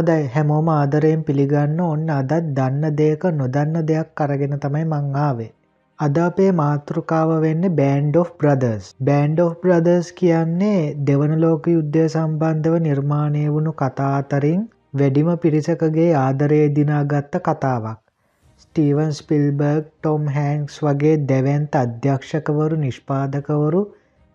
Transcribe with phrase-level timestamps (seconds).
[0.00, 5.48] හොඳයි හැමෝම ආදරයෙන් පිළිගන්න ඔන්න අදත් දන්න දෙයක නොදන්න දෙයක් අරගෙන තමයි මං ආවේ.
[5.98, 8.86] අද අපේ මාතෘකාව වෙන්න Band of Brothers.
[9.00, 10.78] Band of Brothers කියන්නේ
[11.08, 14.62] දෙවන ලෝක යුද්ධය සම්බන්ධව නිර්මාණය වුණු කතා අතරින්
[14.94, 18.00] වැඩිම පිරිසකගේ ආදරය දිනාගත්ත කතාවක්.
[18.62, 23.82] ස්ටීවන් ස්පිල්බර්ග් ටොම් හැන්ක්ස් වගේ දැවන්ත අධ්‍යක්ෂකවරු නිෂ්පාදකවරු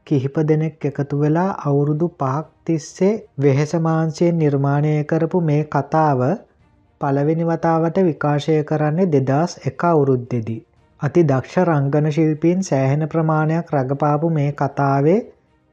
[0.08, 6.22] කිහිප දෙනෙක් එකතු වෙලා අවුරුදු පහක් තිස්සේ වෙහෙසමාන්සයෙන් නිර්මාණය කරපු මේ කතාව
[7.02, 10.62] පළවෙනි වතාවට විකාශය කරන්නේ දෙදස් එක අවුරුද්දෙදී.
[11.02, 15.18] අති දක්ෂ රංගන ශිල්පීන් සෑහෙන ප්‍රමාණයක් රඟපාපු මේ කතාවේ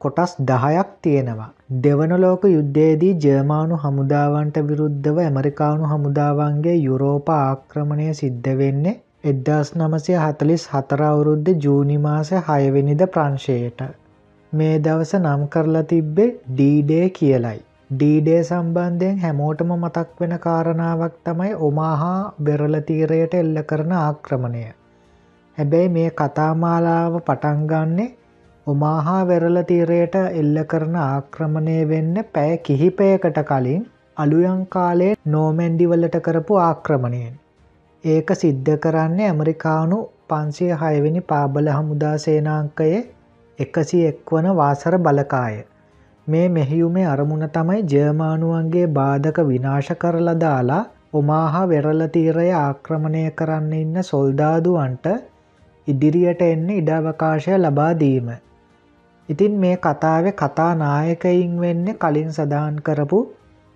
[0.01, 1.49] කොටස් දහයක් තියෙනවා.
[1.79, 10.63] දෙවන ලෝක යුද්ධයේදී ජර්මානු හමුදාවන්ට විරුද්ධව ඇමරිකානු හමුදාවන්ගේ යුරෝප ආක්‍රමණය සිද්ධ වෙන්නේ එද්දස් නමසය හතලිස්
[10.69, 13.83] හතරවුරුද්ධ ජූනිමාස හයවෙනිද ප්‍රංශයට.
[14.53, 17.59] මේ දවස නම් කරලා තිබ්බේ ඩීඩේ කියලයි.
[17.91, 24.65] ඩීඩේ සම්බන්ධයෙන් හැමෝටම මතක් වෙන කාරණාවක් තමයි ඔමාහා බෙරලතීරයට එල්ල කරන ආක්‍රමණය.
[25.57, 28.09] හැබැයි මේ කතාමාලාව පටන්ගන්නේ
[28.67, 33.83] ඔමාහා වෙරලතීරයට එල්ල කරන ආක්‍රමණය වෙන්න පැය කිහිපයකට කලින්
[34.17, 37.33] අලුයන් කාලේ නෝමැන්ඩිවලට කරපු ආක්‍රමණයෙන්.
[38.03, 43.03] ඒක සිද්ධ කරන්නේ ඇමරිකානු පන්සිය හයවෙනි පාබල හමුදා සේනාංකයේ
[43.59, 45.55] එකසි එක් වන වාසර බලකාය.
[46.27, 55.05] මේ මෙහියුමේ අරමුණ තමයි ජර්මානුවන්ගේ බාධක විනාශ කරලා දාලා ඔමාහා වෙරලතීරය ආක්‍රමණය කරන්න ඉන්න සොල්දාදුවන්ට
[55.87, 58.29] ඉදිරියට එන්න ඉඩවකාශය ලබාදීම.
[59.29, 63.19] ඉතින් මේ කතාව කතා නායකයින් වෙන්න කලින් සඳහන් කරපු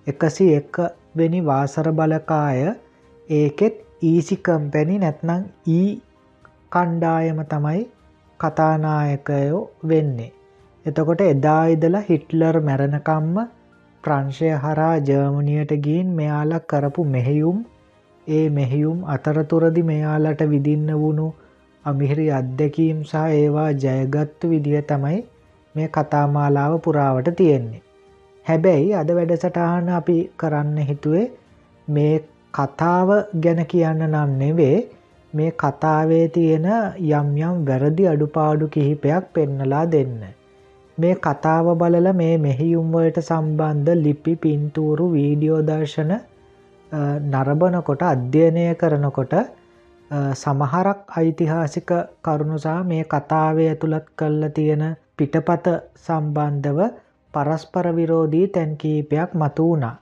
[0.07, 0.79] එකසි එක්
[1.17, 2.63] වෙනි වාසර බලකාය
[3.29, 5.87] ඒකෙත් ඊසිකම්පැණි නැත්නං ඊ
[6.71, 7.83] කණ්ඩායම තමයි
[8.39, 10.31] කතානායකයෝ වෙන්නේ.
[10.85, 13.37] එතකොට එදා ඉදලා හිට්ලර් මැරණකම්ම
[14.03, 17.57] ප්‍රංශය හරා ජර්මණියට ගීන් මෙයාල කරපු මෙහෙයුම්
[18.27, 21.27] ඒ මෙහෙයුම් අතරතුරදි මෙයාලට විදින්න වුණු
[21.85, 25.19] අමිහිරි අත්දැකීම් සහ ඒවා ජයගත්තු විදිහ තමයි
[25.75, 27.83] මේ කතාමාලාව පුරාවට තියෙන්නේ.
[28.45, 31.25] හැබැයි අද වැඩසටහන අපි කරන්න හිතුවේ
[31.87, 32.15] මේ
[32.53, 33.09] කතාව
[33.43, 34.77] ගැන කියන්න නම් නෙවේ
[35.37, 36.67] මේ කතාවේ තියෙන
[37.11, 40.19] යම් යම් වැරදි අඩුපාඩු කිහිපයක් පෙන්නලා දෙන්න.
[40.97, 46.11] මේ කතාව බලල මේ මෙහියුම්වලට සම්බන්ධ ලිපි පින්තූරු වීඩියෝ දර්ශන
[47.31, 49.33] නරබනකොට අධ්‍යයනය කරනකොට
[50.33, 51.89] සමහරක් ඓතිහාසික
[52.23, 54.83] කරුණුසා මේ කතාවේ ඇතුළත් කල්ල තියෙන
[55.17, 55.67] පිටපත
[55.97, 56.79] සම්බන්ධව
[57.33, 59.95] පරස්පර විරෝධී තැන් කීපයක් මතු වුණා.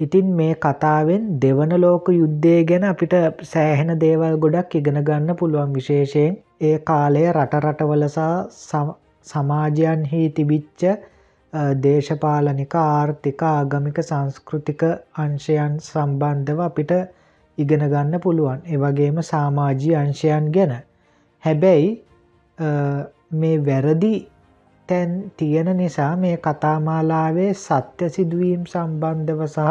[0.00, 5.74] ඉතින් මේ කතාවෙන් දෙවන ලෝක යුද්ධය ගැන අපිට සෑහෙන දේවල් ගොඩක් ඉගෙන ගන්න පුළුවන්.
[5.74, 8.34] විශේෂයෙන් ඒ කාලය රටරටවලසා
[9.26, 10.82] සමාජයන්හි තිබිච්ච
[11.84, 14.82] දේශපාලනික ආර්ථික ආගමික සංස්කෘතික
[15.16, 16.92] අංශයන් සම්බන්ධව අපිට
[17.58, 18.60] ඉගෙන ගන්න පුළුවන්.
[18.66, 20.72] ඒවගේම සාමාජී අංශයන් ගැන.
[21.44, 21.88] හැබැයි
[23.32, 24.14] මේ වැරදි
[24.90, 29.66] තැන් තියෙන නිසා මේ කතාමාලාවේ සත්‍ය සිදුවීම් සම්බන්ධව සහ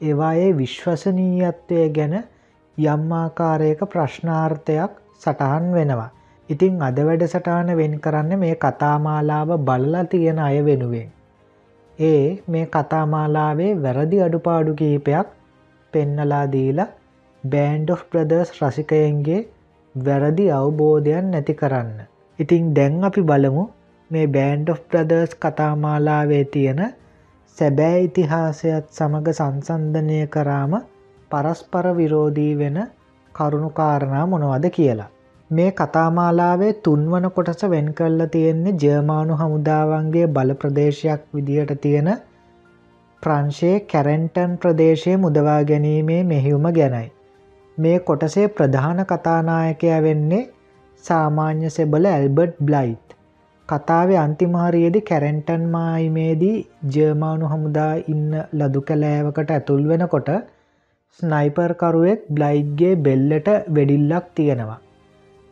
[0.00, 2.14] ඒවායේ විශ්වසනීයත්වය ගැන
[2.78, 6.10] යම්මාකාරයක ප්‍රශ්නාර්ථයක් සටහන් වෙනවා.
[6.48, 11.08] ඉතිං අද වැඩ සටාන වෙන් කරන්න මේ කතාමාලාව බලලා තියෙන අය වෙනුවෙන්.
[11.98, 15.28] ඒ මේ කතාමාලාවේ වැරදි අඩුපාඩු කීපයක්
[15.92, 16.92] පෙන්නලා දීලා
[17.44, 19.40] බෑන්ඩ් of ප්‍රදර්ස් රසිකයන්ගේ
[19.94, 21.98] වැරදි අවබෝධයන් නැති කරන්න.
[22.38, 23.64] ඉතිං දැන් අපි බලමු
[24.10, 26.82] මේ බෑන්ඩ් of ප්‍රදර්ස් කතාමාලාවේ තියෙන
[27.58, 30.74] සැබෑ ඉතිහාසයත් සමඟ සංසන්ධනය කරාම
[31.30, 32.78] පරස්පර විරෝධී වෙන
[33.34, 35.10] කරුණුකාරණා මොනවද කියලා.
[35.50, 42.10] මේ කතාමාලාවේ තුන්වන කොටස වෙන් කල්ල තියෙන්නේ ජර්මානු හමුදාවන්ගේ බල ප්‍රදේශයක් විදිහට තියෙන
[43.22, 47.08] ප්‍රංශයේ කැරෙන්ටන් ප්‍රදේශය මුදවා ගැනීමේ මෙහිවුම ගැනයි.
[47.78, 50.44] මේ කොටසේ ප්‍රධාන කතානායකය වෙන්නේ
[51.04, 53.15] සාමාන්‍ය සෙබල ඇල්බර්ට් බ්ලයිට්.
[53.70, 56.56] කතාවේ අන්තිමහරියේදි කැරෙන්ටන් මායිමේදී
[56.94, 60.28] ජර්මානු හමුදා ඉන්න ලදු කැලෑවකට ඇතුල් වෙනකොට
[61.20, 64.76] ස්නයිපර්කරුවෙක් බ්ලයිග්ගේ බෙල්ලට වෙඩිල්ලක් තියෙනවා.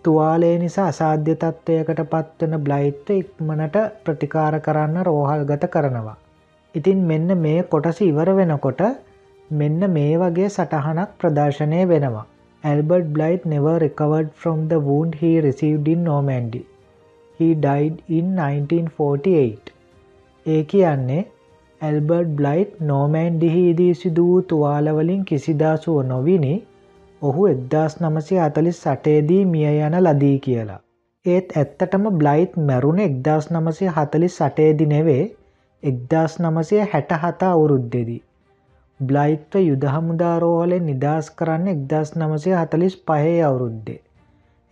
[0.04, 6.16] තුවාලේ නිසා අසාධ්‍ය තත්ත්වයකට පත්වන බ්ලයිත්ත ඉක්මනට ප්‍රතිකාර කරන්න රෝහල් ගත කරනවා.
[6.74, 8.84] ඉතින් මෙන්න මේ කොටස ඉවර වෙනකොට
[9.50, 12.26] මෙන්න මේ වගේ සටහනක් ප්‍රදර්ශනය වෙනවා.
[12.64, 16.62] Albert Blight never recovered from the wound he received in Normandy.
[17.38, 19.72] He died in 1948.
[20.46, 21.22] ඒ කියන්නේ
[21.80, 26.54] ඇල්බර්ඩ් බ්ලයිට් නෝමෑන්ඩිහිදී සිදුවූ තුවාලවලින් කිසිදාසුව නොවිනි
[27.22, 30.80] ඔහු එක්දස් නමසය අතලිස් සටේදී මිය යන ලදී කියලා.
[31.26, 35.24] ඒත් ඇත්තටම බ්ලයිට් මැරුණ එක්දස් නමසය හතලිස් සටේදි නෙවේ
[35.82, 38.22] එක්දස් නමසය හැට හතා අවුරුද්දෙදී.
[39.00, 44.00] බ්ලයිත්ව යුද හමුදාරෝහලෙන් නිදහස් කරන්න එක්දස් නමසය හතලිස් පහේ අවුරුද්දේ.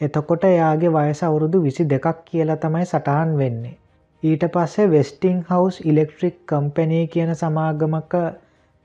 [0.02, 3.76] එතකොට එයාගේ වයස අවුරුදු විසි දෙකක් කියලා තමයි සටහන් වෙන්නේ.
[4.22, 8.14] ඊට පස්සේ වෙස්ටිං හවස් ඉලෙක්ට්‍රික් කම්පැනී කියන සමාගමක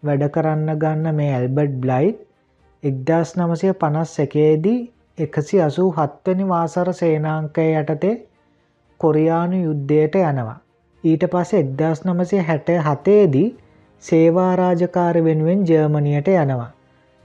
[0.04, 2.14] වැඩ කරන්න ගන්න මේ ඇල්බර්ඩ් බ්ලයි්
[2.84, 4.80] එක්දස් නමසය පනස් එකේදී
[5.18, 8.16] එකසි අසූ හත්වනි වාසර සේනාංකය යටතේ
[9.00, 10.58] කොරියානු යුද්ධයට යනවා.
[11.04, 13.48] ඊට පස්ස එක්දස් නමසය හැට හතේදී
[14.04, 16.72] සේවා රාජකාර වෙනුවෙන් ජර්මණයට යනවා.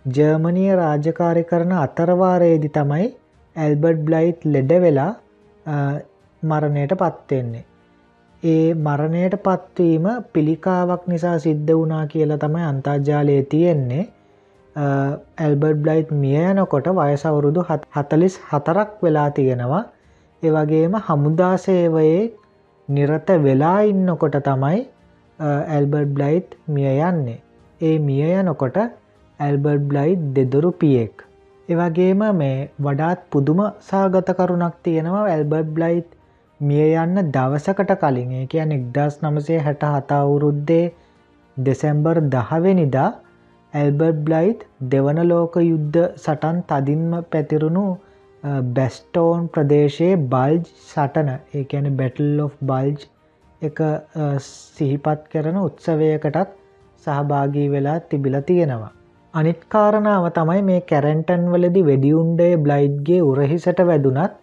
[0.04, 3.08] ජර්මණය රාජකාරි කරන අතරවාරයේදි තමයි
[3.56, 5.12] ඇල්බර්ඩ් බ්ලයිට් ලෙඩ වෙලා
[6.42, 7.64] මරණයට පත්වෙන්නේ.
[8.42, 14.04] ඒ මරණයට පත්වීම පිළිකාවක් නිසා සිද්ධ වනා කියලා තමයි අන්තර්ජාලය තියෙන්නේ
[14.76, 17.66] ඇල්බර්ඩ් බ්ලයිට් මිය යනකොට වයසවුරුදු
[17.96, 19.82] හතලිස් හතරක් වෙලා තියෙනවා
[20.42, 22.22] ඒවගේම හමුදාසේවයේ
[22.88, 24.80] නිරත වෙලා ඉන්නකොට තමයි
[25.38, 27.38] ඇල්බර්ඩ් බ්ලයිට් මිය යන්නේ.
[27.80, 28.78] ඒ මිය යනකොට
[29.40, 31.14] ඇල්බර්ඩ් බ්ලයිට් දෙදොරු පියෙක්.
[31.72, 36.10] එවගේම මේ වඩාත් පුදුම සාගතකරුණක් තියෙනවා ඇල්බර්ඩ් බ්ලයිට්
[36.60, 40.84] මිය යන්න දවසකට කලින් ඒ කියන එක්දස් නමසේ හැට හතාවුරුද්දේ
[41.56, 43.10] දෙසැම්බර් දහවෙනිදා
[43.72, 47.84] ඇල්බර්ඩ් බ්ලයිට් දෙවන ලෝක යුද්ධ සටන් තදින්ම පැතිරුණු
[48.72, 53.06] බැස්ටෝන් ප්‍රදේශයේ බල්ජ් සටන ඒ ඇන බැටල් of බල්ජ්
[53.62, 53.84] එක
[54.42, 56.58] සිහිපත් කරන උත්සවයකටත්
[57.02, 58.92] සහභාගී වෙලා තිබිල තියෙනවා.
[59.34, 64.34] අනිත් කාරණාව තමයි මේ කැරැන්ටන් වලදි වෙඩියුන්ඩේ බ්ලයිඩ්ගේ උරහිසට වැදුනත්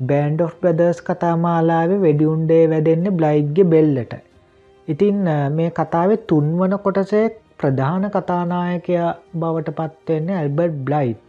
[0.00, 4.14] බෑන්ඩ් of බ්‍රදර්ස් කතාමාලාව වෙඩියුන්ඩේ වැදෙන්නේ බ්ලයිඩ්ගේ බෙල්ලට.
[4.88, 5.18] ඉතින්
[5.56, 7.24] මේ කතාව තුන්වන කොටසේ
[7.58, 11.26] ප්‍රධාන කතානායකයා බවට පත්වවෙන්නේ ඇල්බර්ඩ් බ්ලයිට්.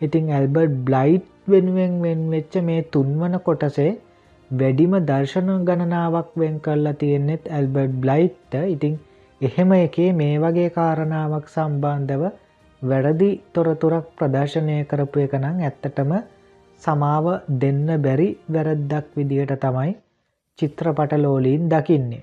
[0.00, 3.90] ඉතිං ඇල්බර්ඩ් බ්ලයිට් වෙනුවෙන් වෙන් වෙච්ච මේ තුන්වන කොටසේ
[4.50, 8.96] වැඩිම දර්ශන ගණනාවක් වෙන් කරලා තියෙන්නෙත් ඇල්බර්ඩ් බ්ලයිට්ට ඉතිං
[9.40, 12.22] එහෙම එකේ මේ වගේ කාරණාවක් සම්බන්ධව
[12.82, 16.12] වැරදි තොරතුරක් ප්‍රදර්ශනය කරපු එක නම් ඇත්තටම
[16.82, 17.26] සමාව
[17.60, 19.96] දෙන්න බැරි වැරද්දක් විදිහට තමයි
[20.58, 22.22] චිත්‍රපටලෝලීන් දකින්නේ.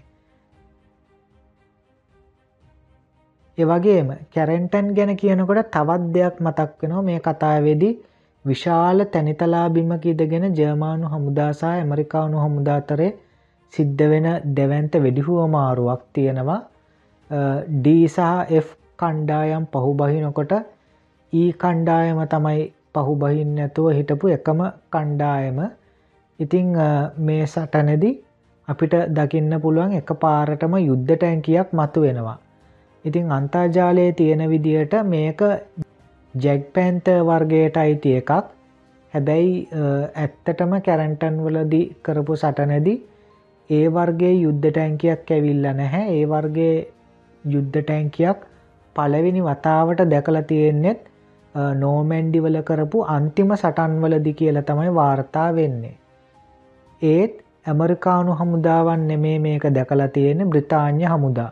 [3.58, 7.94] එවගේම කැරෙන්ටන් ගැන කියනකොට තවත් දෙයක් මතක් වෙනවා මේ කතාවේදී
[8.46, 13.12] විශාල තැනිතලාබිමක ඉදගෙන ජර්මානු හමුදාසා ඇමරිකානු හමුදාතරේ
[13.74, 16.62] සිද්ධ වෙන දෙවන්ත වෙඩිහුව මාරුවක් තියෙනවා
[17.32, 18.48] ඩීසාහ
[19.00, 20.54] කණ්ඩායම් පහුබහිනකොට
[21.34, 22.64] ඊ කණ්ඩායම තමයි
[22.96, 24.60] පහුබහින් නැතුව හිටපු එකම
[24.94, 25.60] කණ්ඩායම.
[26.40, 26.68] ඉතිං
[27.20, 28.12] මේ සටනදි
[28.68, 32.38] අපිට දකින්න පුළුවන් එක පාරටම යුද්ධ ටැන්කියක් මතු වෙනවා.
[33.06, 35.42] ඉතිං අන්තර්ජාලයේ තියෙන විදියට මේක
[36.34, 38.32] ජැක් පැන්ත වර්ගයට අයිති එකක්.
[39.14, 39.54] හැබැයි
[40.16, 42.94] ඇත්තටම කැරන්ටන් වලදි කරපු සටනැදි
[43.70, 46.06] ඒ වර්ගේ යුද්ධ ටැන්කියක් ඇවිල්ල නැහැ.
[46.18, 46.76] ඒ වර්ගේ
[47.46, 48.44] යුද්ධ ටැන්කියක්
[48.96, 51.00] පලවෙනි වතාවට දැකල තියෙන්නෙත්
[51.76, 55.96] නෝමැන්ඩිවල කරපු අන්තිම සටන්වලදි කියල තමයි වාර්තා වෙන්නේ.
[57.02, 57.34] ඒත්
[57.66, 61.52] ඇමරිකානු හමුදාවන් නෙමේ මේක දැකලා තියෙන බ්‍රතාාඥ හමුදා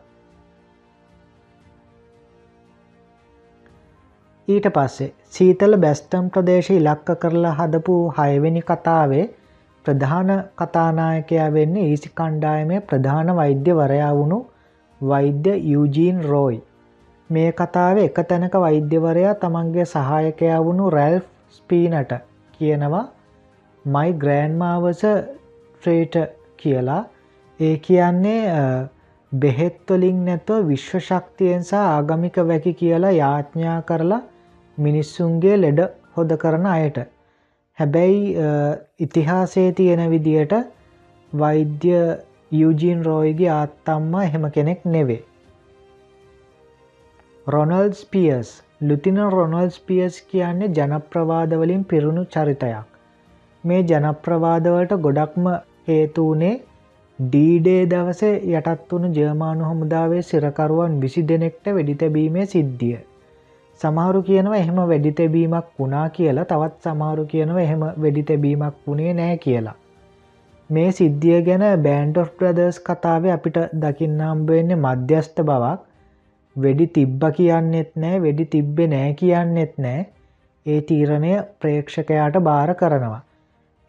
[4.48, 9.26] ඊට පස්සේ සීතල බැස්ටම් ප්‍රදේශ ඉලක්ක කරලා හදපු හයවෙනි කතාවේ
[9.86, 14.40] ප්‍රධාන කතානායකයා වෙන්නේ ඊසි කණ්ඩායමේ ප්‍රධාන වෛද්‍යවරයා වුණු
[15.02, 16.60] වෛද්‍ය යුජීන් රෝයි.
[17.30, 22.14] මේ කතාව එක තැනක වෛද්‍යවරයා තමන්ගේ සහායකයා වුණු රැල්් ස්පීනට
[22.54, 23.06] කියනවා
[23.86, 26.16] මයි ග්‍රෑන්මාවස ට්‍රේට
[26.58, 27.04] කියලා
[27.60, 28.42] ඒ කියන්නේ
[29.32, 34.22] බෙහෙත්වලින් නැතුව විශ්ව ශක්තියෙන් සහ ආගමික වැකි කියලා යාඥා කරලා
[34.78, 35.80] මිනිස්සුන්ගේ ලෙඩ
[36.18, 36.98] හොද කරන අයට.
[37.78, 38.36] හැබැයි
[39.00, 40.54] ඉතිහාසේ තියෙන විදියට
[41.34, 41.94] වෛද්‍ය
[42.52, 45.20] යුජීන් රෝයිගේ ආත්තම්මා එහෙම කෙනෙක් නෙවේ.
[47.48, 52.88] රොනල් ස්පියස් ලුතින රොනල් ස්පියස් කියන්නේ ජනප්‍රවාදවලින් පිරුණු චරිතයක්.
[53.64, 55.48] මේ ජනප්‍රවාදවලට ගොඩක්ම
[55.88, 56.56] හේතුවනේ
[57.20, 62.98] ඩීඩේ දවසේ යටත් වුණු ජර්මානු හමුදාවේ සිරකරුවන් විසි දෙනෙක්ට වෙඩිතැබීමේ සිද්ධිය.
[63.82, 69.38] සමහරු කියනව එහෙම වැඩි තැබීමක් වුණා කියලා තවත් සමහරු කියනව එහෙම වෙඩි තැබීමක් වුණේ නෑ
[69.38, 69.76] කියලා.
[70.70, 75.80] මේ සිද්ධිය ගැන බෑන්ඩ් of ප්‍රදර්ස් කතාව අපිට දකින්නාම්බවෙන්නේ මධ්‍යස්ථ බවක්.
[76.56, 80.02] වෙඩි තිබ්බ කියන්නෙත් නෑ වෙඩි තිබ්බෙ නෑ කියන්නෙත් නෑ.
[80.66, 83.22] ඒ තීරණය ප්‍රේක්ෂකයාට භාර කරනවා.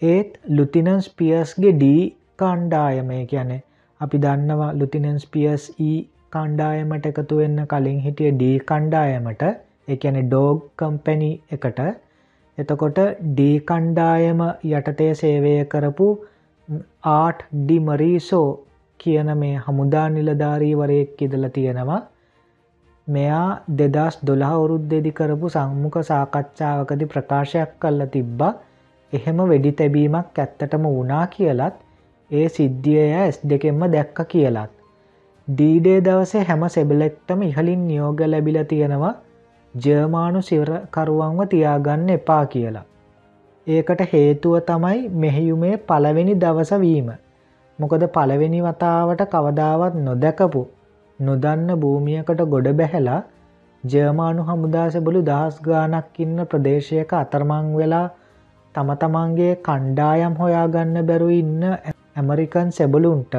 [0.02, 2.02] ඒත් ලුතිනන්ස් පියස්ගේ ඩී
[2.36, 3.58] කණ්ඩායමය කියැනෙ
[4.00, 9.44] අපි දන්නවා ලුතිනන්ස් පියස් ඊ e කණ්ඩායමට එකතු වෙන්න කලින් හිටිය ඩී කණ්ඩායමට.
[9.88, 11.80] එකන ඩෝග් කම්පැනි එකට.
[12.58, 16.10] එතකොට ඩී කණ්ඩායම යටතේ සේවය කරපු
[17.10, 18.48] ආට් ඩිමරීසෝ
[19.00, 22.00] කියන මේ හමුදා නිලධාරීවරයෙක් ඉදල තියෙනවා
[23.08, 23.46] මෙයා
[23.78, 28.42] දෙදස් දොළහ වුරුද්දෙදි කරපු සම්මුඛ සාකච්ඡාවකදි ප්‍රකාශයක් කල්ල තිබ්බ
[29.12, 31.80] එහෙම වෙඩි තැබීමක් ඇත්තටම වුණා කියලත්
[32.30, 34.70] ඒ සිද්ධියය ඇස් දෙකෙන්ම දැක්ක කියලත්.
[35.48, 39.14] ඩීඩේ දවසේ හැම සෙබලෙක්ටම ඉහලින් නියෝග ලැබිල තියෙනවා
[39.74, 42.84] ජර්මානු සිවරකරුවන්ව තියාගන්න එපා කියලා.
[43.70, 47.08] ඒකට හේතුව තමයි මෙහෙයුමේ පළවෙනි දවසවීම.
[47.78, 50.62] මොකද පළවෙනි වතාවට කවදාවත් නොදැකපු
[51.18, 53.20] නොදන්න භූමියකට ගොඩ බැහැලා
[53.84, 58.06] ජර්මානු හමුදාසබලු දහස් ගානක් ඉන්න ප්‍රදේශයක අතරමං වෙලා
[58.74, 61.62] තම තමන්ගේ කණ්ඩායම් හොයාගන්න බැරු ඉන්න
[62.16, 63.34] ඇමරිකන් සෙබලුන්ට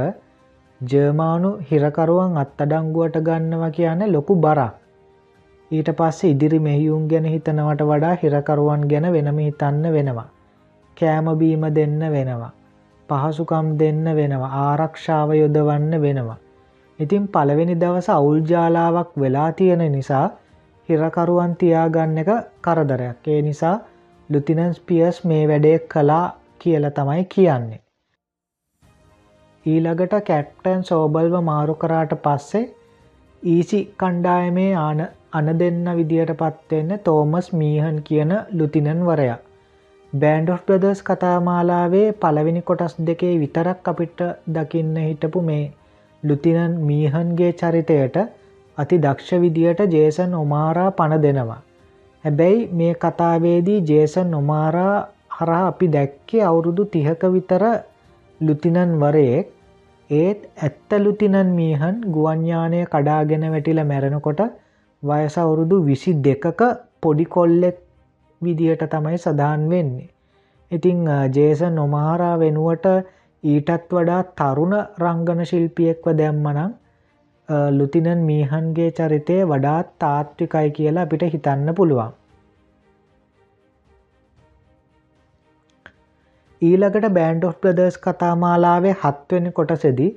[0.81, 4.80] ජර්මානු හිරකරුවන් අත්තඩංගුවට ගන්නවා කියන ලොකු බරක්.
[5.71, 10.29] ඊට පස්සේ ඉදිරි මෙහියුම් ගැන හිතනවට වඩා හිරකරුවන් ගැන වෙනම හිතන්න වෙනවා.
[10.97, 12.51] කෑමබීම දෙන්න වෙනවා.
[13.09, 16.39] පහසුකම් දෙන්න වෙනවා ආරක්ෂාව යොදවන්න වෙනවා.
[16.99, 20.25] ඉතින් පළවෙනි දවස අවුල්ජාලාවක් වෙලා තියෙන නිසා
[20.89, 23.75] හිරකරුවන් තියාගන්න එක කරදරයක් ඒ නිසා
[24.29, 26.25] ලුතිනන්ස් පියස් මේ වැඩේ කලා
[26.59, 27.81] කියල තමයි කියන්නේ.
[29.65, 32.63] ඊළඟට කැප්ටන් සෝබල්ව මාරු කරාට පස්සේ
[33.43, 35.01] ඊසි කණ්ඩායමේ ආන
[35.33, 39.37] අන දෙන්න විදියට පත්වෙන්න තෝමස් මීහන් කියන ලුතිනන් වරයා.
[40.13, 45.63] බෑන්ඩ් of බ්‍රදර්ස් කතාමාලාවේ පළවෙනි කොටස් දෙකේ විතරක් අපිට දකින්න හිටපු මේ
[46.23, 48.17] ලුතිනන් මීහන්ගේ චරිතයට
[48.77, 51.61] අති දක්ෂ විදියට ජේසන් ඔමාරා පණ දෙනවා.
[52.25, 54.95] හැබැයි මේ කතාවේදී ජේසන් නොමාරා
[55.35, 57.63] හරහා අපි දැක්කේ අවුරුදු තිහක විතර
[58.41, 59.47] ලුතිනන් වරයෙක්
[60.09, 64.41] ඒත් ඇත්ත ලුතිනන් මීහන් ගුවන්ඥානය කඩාගෙන වැටිල මැරෙනකොට
[65.03, 66.61] වයස අවුරුදු විසි දෙකක
[67.01, 67.77] පොඩි කොල්ලෙක්
[68.41, 70.09] විදියට තමයි සඳහන් වෙන්නේ.
[70.71, 70.99] ඉතිං
[71.35, 72.85] ජේස නොමහරා වෙනුවට
[73.43, 76.71] ඊටත් වඩා තරුණ රංගන ශිල්පියෙක්ව දැම්මනං
[77.71, 82.11] ලුතිනන් මීහන්ගේ චරිතය වඩාත් තාත්විකයි කියලා අපිට හිතන්න පුළුවන්.
[86.61, 90.11] ඊළඟට බෑන්ඩ් of ප්‍රදර්ස් කතාමාලාවේ හත්වෙන කොටසෙදී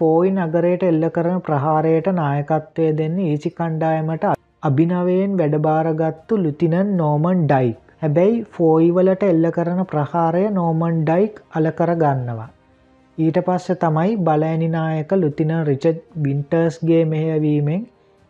[0.00, 4.26] ෆෝයි නගරයට එල්ල කරන ප්‍රහාරයට නායකත්වය දෙන්න ඒචි කණ්ඩායමට
[4.62, 12.46] අභිනවයෙන් වැඩබාරගත්තු ලුතිනන් නෝමන් ඩයික් හැබැයි ෆෝයිවලට එල්ල කරන ප්‍රහාරය නෝමන් ඩයික් අලකර ගන්නවා.
[13.18, 17.82] ඊට පස්ස තමයි බලඇනිනායක ලුතින රිචඩ් බින්ටර්ස්ගේ මෙහයවීමෙන්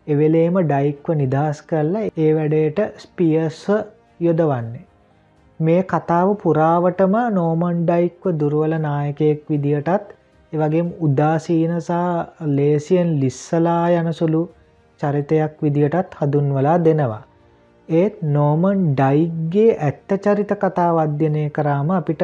[0.07, 3.77] එවෙලේම ඩයික්ව නිදහස් කරලා ඒ වැඩේට ස්පියස්ව
[4.19, 4.87] යොදවන්නේ.
[5.59, 10.11] මේ කතාව පුරාවටම නෝමන් ඩයික්ව දුරුවල නායකයෙක් විදිහටත්
[10.53, 12.07] එවගේ උදාසීනසා
[12.55, 14.41] ලේසියෙන් ලිස්සලා යනසුළු
[14.99, 17.21] චරිතයක් විදිහටත් හදුන්වලා දෙනවා.
[17.89, 22.23] ඒත් නෝමන් ඩයිග්ගේ ඇත්ත චරිත කතා අධ්‍යනය කරාම අපිට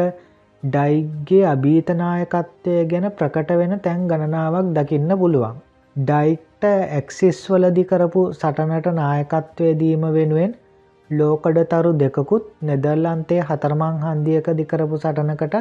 [0.64, 5.58] ඩයිග්ගේ අභීතනායකත්වය ගැන ප්‍රකට වෙන තැන් ගණනාවක් දකින්න පුළුවන්.
[5.96, 10.54] ඩයික්ට ඇක්සිස් වලදි කරපු සටනට නායකත්වය දීම වෙනුවෙන්
[11.10, 15.56] ලෝකඩතරු දෙකකුත් නෙදර්ලන්තේ හතරමං හන්දියක දිකරපු සටනකට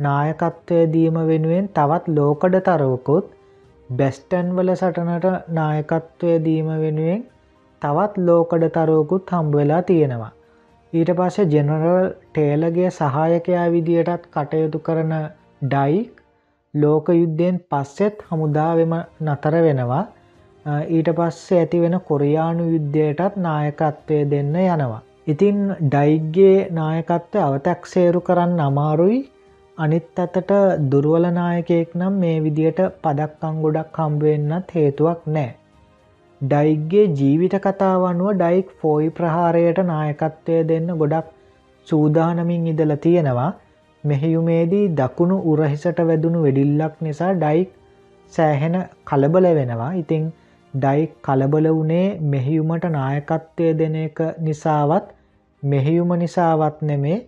[0.00, 3.26] නායකත්වය දීම වෙනුවෙන් තවත් ලෝකඩ තරවකුත්
[3.88, 7.24] බැස්ටන් වල සටනට නායකත්වය දීම වෙනුවෙන්
[7.82, 10.32] තවත් ලෝකඩ තරවකුත් හම්බවෙලා තියෙනවා.
[10.92, 15.12] ඊට පස්සේ ජෙනරල් ටේලගේ සහායකයා විදියටත් කටයුතු කරන
[15.64, 16.24] ඩයික්
[16.74, 20.02] ලෝක යුද්ධයෙන් පස්සෙත් හමුදාවම නතර වෙනවා
[20.90, 25.02] ඊට පස්සේ ඇති වෙන කොරයානු යුද්ධයටත් නායකත්වය දෙන්න යනවා.
[25.26, 29.20] ඉතින් ඩයිග්ගේ නායකත්වය අවතැක්සේරු කරන්න අමාරුයි
[29.82, 30.52] අනිත් අතට
[30.90, 35.50] දුර්වලනායකයෙක් නම් මේ විදියට පදක්කං ගොඩක් හම්බුවෙන්න්නත් හේතුවක් නෑ.
[36.40, 41.26] ඩයික්ගේ ජීවිත කතාවනුව ඩයික් ෆෝයි ප්‍රහාරයට නායකත්වය දෙන්න ගොඩක්
[41.86, 43.50] සූදානමින් ඉදල තියෙනවා.
[44.04, 47.70] මෙහෙයුමේදී දකුණු උරහිසට වැදුණු වෙඩිල්ලක් නිසා ඩයික්
[48.32, 49.92] සෑහෙන කලබල වෙනවා.
[49.94, 50.24] ඉතිං
[50.74, 55.06] ඩයික් කලබල වනේ මෙහියුමට නායකත්වය දෙන එක නිසාවත්
[55.62, 57.18] මෙහියුම නිසාවත් නෙමේ.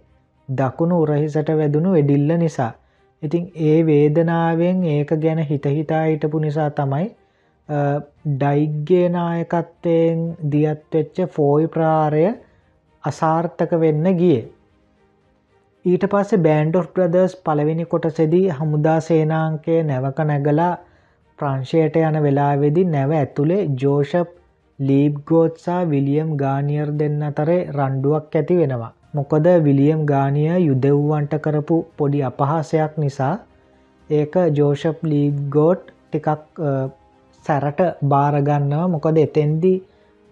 [0.53, 2.73] දකුණු උරහිසට වැදුණු වෙඩිල්ල නිසා.
[3.23, 7.09] ඉතින් ඒ වේදනාවෙන් ඒක ගැන හිතහිතා හිටපු නිසා තමයි
[7.69, 12.25] ඩයිග්ගේ නායකත්වයෙන් දියත්වෙච්ච ෆෝයි ප්‍රාරය
[13.05, 14.41] අසාර්ථක වෙන්න ගිය.
[15.85, 20.73] ඊට පස්සේ බෑන්ඩ් of ප්‍රදර්ස් පළවෙනි කොටසෙදී හමුදා සේනාංකය නැවක නැගලා
[21.39, 24.29] ප්‍රංශයට යන වෙලාවෙදි නැව ඇතුළේ ජෝෂප්
[24.79, 28.93] ලීබ්ගෝත්සා විලියම් ගානියර් දෙන්න අතරේ රණ්ඩුවක් ඇති වෙනවා.
[29.15, 33.35] මොකද විලියම් ගානිය යුදෙව්වන්ට කරපු පොඩි අපහාසයක් නිසා
[34.11, 36.61] ඒක ජෝෂප් ලීගෝට් ටිකක්
[37.45, 39.75] සැරට බාරගන්නවා මොකද එතෙන්දි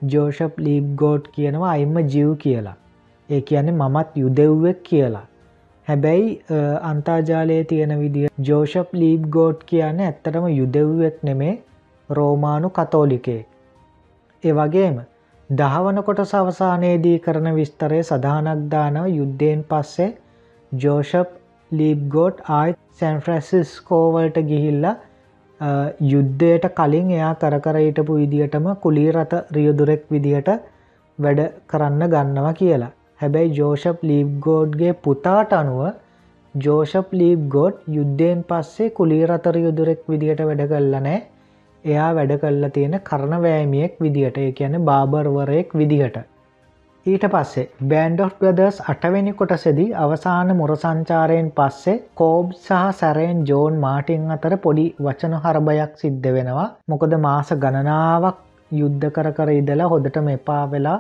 [0.03, 2.77] ජෝෂප් ලීබ්ගෝට් කියනවා අයිම ජිව් කියලා.
[3.29, 5.27] ඒ කියන්නේ මමත් යුදෙව්වෙක් කියලා.
[5.89, 6.43] හැබැයි
[6.83, 11.55] අන්තාජාලයේ තියෙන විදිිය ජෝෂප් ලීබ් ගෝඩ් කියන්න ඇත්තටම යුදෙව්වෙක් නෙමේ
[12.11, 13.41] රෝමානු කතෝලිකේ
[14.45, 15.01] ඒ වගේම
[15.51, 19.07] දහවන කොට සවසානයේදී කරන විස්තරය සඳහනක් දානව.
[19.11, 20.11] යුද්ධයෙන් පස්සේ
[20.73, 21.31] ජෝෂප්
[21.73, 24.95] ලීබ්ගෝට් ආයි සැන්ෆ්‍රැසිස්කෝවල්ට ගිහිල්ලා
[26.11, 30.53] යුද්ධයට කලින් එයා කරකරහිටපු විදිහටම කුලී රත රියදුරෙක් විදිහට
[31.19, 32.93] වැඩ කරන්න ගන්නවා කියලා.
[33.21, 35.83] හැබැයි ජෝෂප් ලීබ්ගෝඩ්ගේ පුතාට අනුව
[36.55, 41.19] ජෝෂප් ලීබ්ගෝඩ් යුද්ධයෙන් පස්සේ කුලී රතර යුදුරෙක් විදිහට වැඩ කල්ලනෑ
[41.85, 46.19] එයා වැඩ කල්ලා තියෙන කරණවෑමියෙක් විදිහට ඒ කියන බාබර්වරයෙක් විදිහට
[47.07, 54.27] ඊට පස්සේ බෑන්ඩ් of බ්‍රදර්ස් අටවෙනි කොටසෙදී අවසාන මුරසංචාරයෙන් පස්සේ කෝබ් සහ සැරයෙන් ජෝන් මාටින්
[54.31, 56.67] අතර පොඩි වචන හරභයක් සිද්ධ වෙනවා.
[56.89, 60.99] මොකද මාස ගණනාවක් යුද්ධ කර කර ඉදලා හොදට මෙපා වෙලා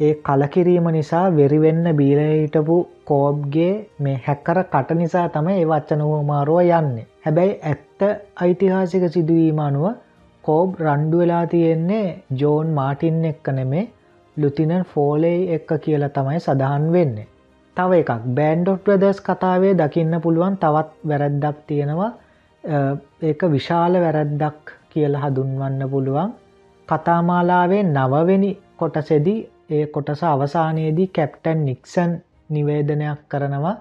[0.00, 7.08] ඒ කලකිරීම නිසා වෙරිවෙන්න බීලහිටපු කෝබ්ගේ මේ හැක්කර කට නිසා තම ඒ වච්චනවමාරුව යන්නේ.
[7.24, 8.06] හැබැයි ඇත්ත
[8.38, 9.90] ඓතිහාසික සිදුවීම අනුව
[10.44, 12.06] කෝබ් රණ්ඩු වෙලා තියෙන්නේ
[12.36, 13.84] ජෝන් මාටින් එක්ක නෙමේ
[14.36, 17.26] ලුතිනන් ෆෝලේ එක්ක කියලා තමයි සඳහන් වෙන්නේ.
[17.76, 22.12] තව එකක් බෑන්ඩ් of ප්‍රදර්ස් කතාවේ දකින්න පුළුවන් තවත් වැරැද්දක් තියෙනවා.
[23.22, 26.30] ඒක විශාල වැරැද්දක් කියලා හදුන්වන්න පුළුවන්.
[26.88, 29.36] කතාමාලාවේ නවවෙනි කොටසෙදි
[29.70, 32.12] ඒ කොටස අවසානයේදී කැප්ටන් නික්සන්
[32.50, 33.76] නිවේදනයක් කරනවා.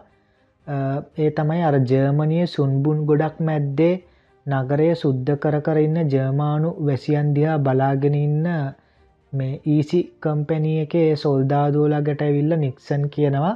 [1.17, 3.93] ඒ තමයි අර ජර්මණය සුන්බුන් ගොඩක් මැද්දේ
[4.49, 8.47] නගරය සුද්ධ කර කර ඉන්න ජර්මානු වැසියන්දිහා බලාගෙන ඉන්න
[9.33, 13.55] මේ ඊසි කම්පැනිය එකේ සොල්දාදෝලා ගැට ඇවිල්ල නික්සන් කියනවා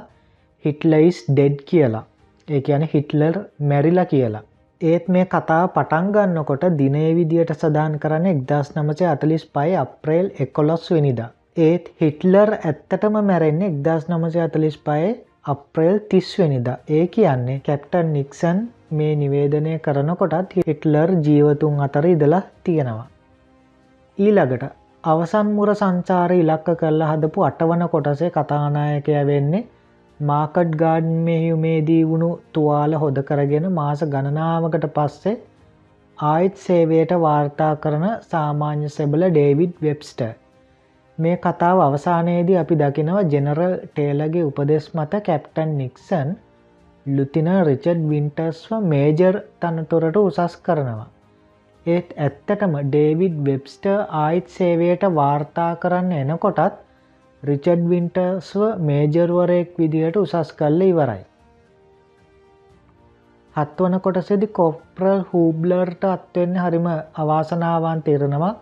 [0.64, 2.04] හිටලයිස් ඩෙඩ් කියලා.
[2.48, 3.36] ඒ කියන හිටලර්
[3.70, 4.44] මැරිලා කියලා.
[4.80, 11.30] ඒත් මේ කතා පටන්ගන්නකොට දිනේ විදියට සදාන් කරන්න එක්දස් නමචය අතලිස් පයි අප්‍රේල් එකොලොස් වෙනිදා.
[11.58, 15.10] ඒත් හිටලර් ඇත්තටම මැරෙන්නේ එක්දස් නමසය අතලිස් පයේ
[15.44, 23.06] අප්‍රේල් තිස්වෙනිදා ඒ කියන්නේ කැප්ටන් නික්සන් මේ නිවේදනය කරනකොටත් හිටලර් ජීවතුන් අතර ඉදලා තියෙනවා.
[24.18, 24.64] ඊළඟට
[25.04, 29.62] අවසන් මුර සංචාර ඉලක්ක කරලා හදපු අටවන කොටසේ කතානායකය වෙන්නේ
[30.20, 35.34] මාකට් ගාඩ් මෙහිුමේදී වුණු තුවාල හොද කරගෙන මාස ගණනාවකට පස්සේ
[36.18, 40.24] ආයිත් සේවයට වාර්තා කරන සාමාන්‍ය සෙබල ඩේවිඩ් වෙබ්ස්ට
[41.18, 46.30] මේ කතාව අවසානයේදී අපි දකිනව ජෙනරල් ටේලගේ උපදෙස් මත කැප්ටන් නික්සන්
[47.06, 51.10] ලුතින රිචඩ් වින්ටර්ස්ව මේජර් තනතුරට උසස් කරනවා
[51.86, 53.86] ඒත් ඇත්තටම ඩේවිඩ් වෙබ්ස්ට
[54.18, 56.82] ආයිත් සේවයට වාර්තා කරන්න එනකොටත්
[57.42, 61.22] රිචඩ් වින්ටර්ස්ව මේජර්වරයෙක් විදිහට උසස් කල්ල ඉවරයි.
[63.54, 68.54] හත්වන කොටසෙදි කොප්‍රල් හූබ්ලර්ට අත්වෙන්න හරිම අවාසනාවන් තිරනවා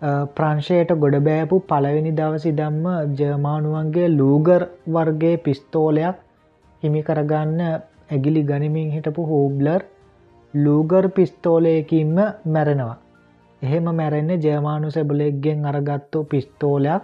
[0.00, 6.16] ප්‍රංශයට ගොඩ බෑපු පළවෙනි දවසි දම්ම ජර්මානුවන්ගේ ලූගර් වර්ගේ පිස්තෝලයක්
[6.82, 7.60] හිමි කරගන්න
[8.10, 9.80] ඇගිලි ගනිමින් හිටපු හූබ්ලර්
[10.54, 12.96] ලූගර් පිස්තෝලයකින්ම මැරෙනවා.
[13.62, 17.02] එහෙම මැරෙන්නේ ජයමානු සැබලෙක්ගෙන් අරගත්තු පිස්තෝලයක්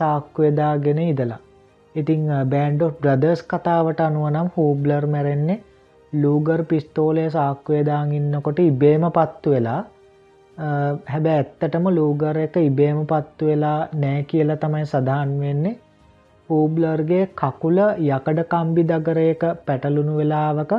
[0.00, 1.40] සාක්වයදාගෙන ඉදලා.
[1.94, 5.62] ඉතිං බෑන්ඩ් බ්‍රදර්ස් කතාවට අනුවනම් හූබ්ලර් මැරෙන්නේ
[6.12, 9.80] ලූගර් පිස්තෝලය සාක්වයදාන් ඉන්නකොට ඉබේම පත්තු වෙලා
[10.60, 15.76] හැබැ ඇත්තටම ලූගර එක ඉබේම පත්තු වෙලා නෑ කියල තමයි සඳහන් වෙන්නේ
[16.48, 20.72] හූබ්ලර්ගේ කකුල යකඩ කම්බි දගරයක පැටලුණු වෙලාවක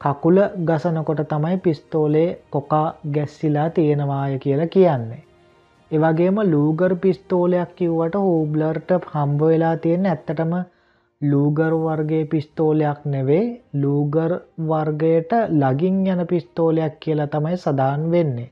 [0.00, 5.22] කකුල ගසනකොට තමයි පිස්තෝලේ කොකා ගැස්සිලා තියෙනවාය කියලා කියන්නේ.
[5.90, 10.54] එවගේම ලූගර් පිස්තෝලයක් කිව්වට හූබ්ලර්ට හම්බ වෙලා තියෙන ඇත්තටම
[11.20, 13.44] ලූගර් වර්ගේ පිස්තෝලයක් නෙවේ
[13.76, 14.32] ලූගර්
[14.68, 18.50] වර්ගයට ලගින් යන පිස්තෝලයක් කියලා තමයි සදාන් වෙන්නේ.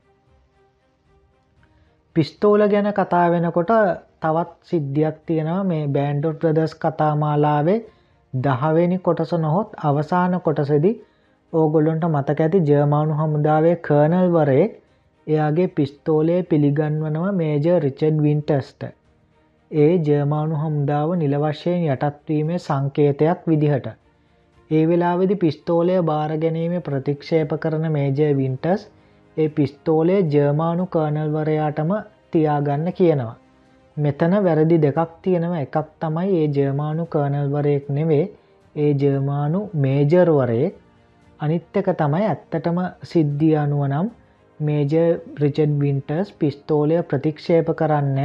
[2.15, 3.71] පිස්තෝල ගැන කතා වෙනකොට
[4.21, 5.63] තවත් සිද්ධියක් තියෙනවා.
[5.63, 7.79] මේ බෑන්ඩොට් ප්‍රදස් කතාමාලාවේ
[8.33, 10.91] දහවෙනි කොටස නොහොත් අවසාන කොටසෙදි
[11.53, 14.65] ඕගොල්ලොන්ට මතක ඇති ජර්මානු හමුදාවේ කර්නල් වරේ
[15.27, 18.89] එයාගේ පිස්තෝලය පිළිගන්වනව මේජ රිචඩ් වින්ටස්ට
[19.71, 23.87] ඒ ජර්මානු හමුදාව නිලවශ්‍යයෙන් යටත්වීමේ සංකේතයක් විදිහට.
[24.71, 28.91] ඒ වෙලාවෙදි පිස්තෝලය භාරගැනීම ප්‍රතික්ෂේප කරන මේජ වින්ටස්
[29.37, 31.91] ඒ පිස්තෝලේ ජර්මානු කර්නල්වරයාටම
[32.31, 33.35] තියාගන්න කියනවා.
[33.97, 35.53] මෙතන වැරදි දෙකක් තියෙනව.
[35.55, 38.25] එකක් තමයි ඒ ජර්මානු කර්නල්වරයෙක් නෙවේ
[38.75, 40.75] ඒ ජර්මානු මේජර්වරයෙක්
[41.39, 44.07] අනිත්තක තමයි ඇත්තටම සිද්ධිය අනුව නම්
[44.59, 44.93] මේජ
[45.35, 48.19] ප්‍රිචඩ් වින්ටර්ස් පිස්තෝලය ප්‍රතික්ෂේප කරන්න.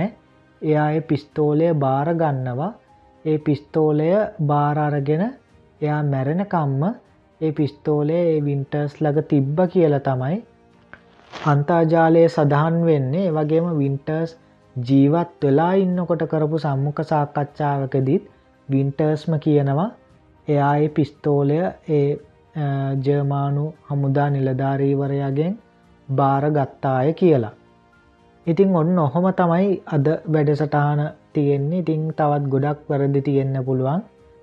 [0.63, 2.73] එයා පිස්තෝලය බාර ගන්නවා.
[3.25, 4.11] ඒ පිස්තෝලය
[4.47, 5.25] බාරාරගෙන
[5.81, 6.83] එයා මැරෙනකම්ම
[7.41, 10.37] ඒ පිස්තෝලේ ඒ වින්ටර්ස් ලඟ තිබ්බ කියල තමයි
[11.33, 14.31] අන්තාජාලය සඳහන් වෙන්නේ වගේම වින්ටර්ස්
[14.77, 18.25] ජීවත් වෙලා ඉන්නකොට කරපු සම්මුඛ සාකච්ඡාවකදීත්
[18.69, 19.91] වින්ටර්ස්ම කියනවා.
[20.49, 21.59] එයා පිස්තෝලය
[21.91, 22.09] ඒ
[23.05, 25.55] ජර්මානු හමුදා නිලධාරීවරයාගෙන්
[26.09, 27.55] බාර ගත්තාය කියලා.
[28.47, 31.01] ඉතිං ඔන්න ඔහොම තමයි අද වැඩසටාන
[31.33, 31.81] තියෙන්නේ.
[31.81, 34.01] ඉතිං තවත් ගොඩක් වැරදි තියෙන්න්න පුළුවන්.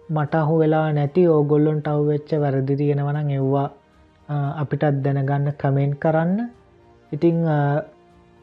[0.09, 3.69] මට අහු වෙලා නැති ඕගොල්ලොන්ට අවවෙච්ච වැරදි තියෙනවන එව්වා
[4.61, 6.39] අපිටත් දැනගන්න කමෙන්ට් කරන්න.
[7.15, 7.37] ඉතිං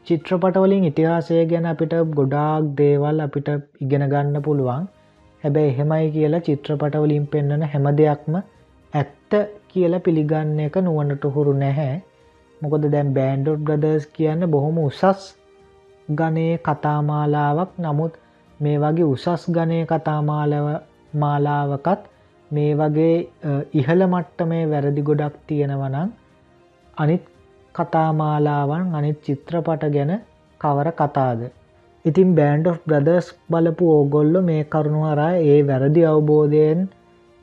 [0.07, 3.49] චිත්‍රපටවලින් ඉතිහාසය ගැන අපිට ගොඩාක් දේවල් අපිට
[3.81, 4.87] ඉගෙන ගන්න පුළුවන්.
[5.43, 8.35] හැබැයි එහෙමයි කියලා චිත්‍රපටවලින් පෙන්න්නන හැම දෙයක්ම
[8.93, 9.31] ඇත්ත
[9.69, 11.93] කියලා පිළිගන්න එක නුවනට හුරු නැහැ.
[12.61, 15.23] මොකද දැම් බෑන්ඩොඩ් බ්‍රදර්ස් කියන්න බොහොම උසස්
[16.07, 17.71] ගනේ කතාමාලාවක්.
[17.79, 18.13] නමුත්
[18.59, 20.67] මේ වගේ උසස් ගනය කතාමාලව
[21.15, 22.01] මාලාවකත්
[22.51, 23.15] මේ වගේ
[23.73, 26.09] ඉහළ මට්ට මේ වැරදි ගොඩක් තියෙනවනං
[26.97, 27.23] අනිත්
[27.75, 30.11] කතාමාලාවන් අනිත් චිත්‍රපට ගැන
[30.61, 31.39] කවර කතාද.
[32.05, 36.81] ඉතින් බෑන්ඩ් of බ්‍රදර්ස් බලපු ඕගොල්ලො මේ කරුණු හරා ඒ වැරදි අවබෝධයෙන්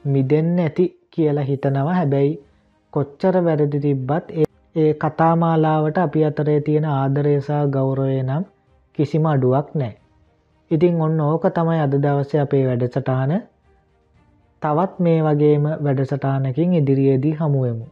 [0.04, 2.32] මිදෙන් ඇති කියලා හිතනවා හැබැයි
[2.92, 4.26] කොච්චර වැරදි තිබ්බත්
[4.74, 8.44] ඒ කතාමාලාවට අපි අතරේ තියෙන ආදරේසා ගෞරවය නම්
[8.98, 9.94] කිසිම අඩුවක් නෑ.
[10.70, 13.32] ඉතිං ඔන්න ඕක තමයි අද දවස අපේ වැඩසටාන
[14.62, 17.86] තවත් මේ වගේම වැඩසටානකින් ඉදිරියේදී හමුවමු.